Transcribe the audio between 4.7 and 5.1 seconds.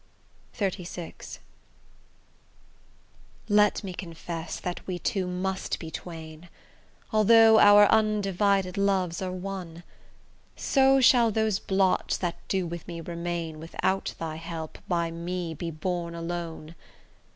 we